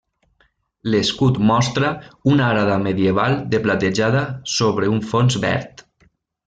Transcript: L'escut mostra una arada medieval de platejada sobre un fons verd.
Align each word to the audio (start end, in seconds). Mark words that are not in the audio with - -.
L'escut 0.93 1.37
mostra 1.49 1.91
una 2.33 2.47
arada 2.47 2.79
medieval 2.87 3.39
de 3.55 3.63
platejada 3.69 4.27
sobre 4.59 4.93
un 4.97 5.03
fons 5.13 5.43
verd. 5.49 5.89